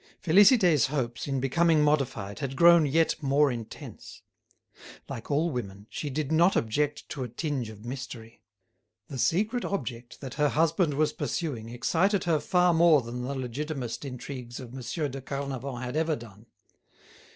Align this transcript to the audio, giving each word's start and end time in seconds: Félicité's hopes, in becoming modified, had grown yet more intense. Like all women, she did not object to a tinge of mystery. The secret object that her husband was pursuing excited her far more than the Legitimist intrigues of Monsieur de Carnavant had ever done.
Félicité's 0.23 0.87
hopes, 0.87 1.27
in 1.27 1.39
becoming 1.39 1.83
modified, 1.83 2.39
had 2.39 2.55
grown 2.55 2.87
yet 2.87 3.13
more 3.21 3.51
intense. 3.51 4.23
Like 5.07 5.29
all 5.29 5.51
women, 5.51 5.85
she 5.91 6.09
did 6.09 6.31
not 6.31 6.55
object 6.55 7.07
to 7.09 7.23
a 7.23 7.27
tinge 7.29 7.69
of 7.69 7.85
mystery. 7.85 8.41
The 9.09 9.19
secret 9.19 9.63
object 9.63 10.19
that 10.19 10.33
her 10.41 10.49
husband 10.49 10.95
was 10.95 11.13
pursuing 11.13 11.69
excited 11.69 12.23
her 12.23 12.39
far 12.39 12.73
more 12.73 13.03
than 13.03 13.21
the 13.21 13.35
Legitimist 13.35 14.03
intrigues 14.03 14.59
of 14.59 14.73
Monsieur 14.73 15.07
de 15.07 15.21
Carnavant 15.21 15.83
had 15.83 15.95
ever 15.95 16.15
done. 16.15 16.47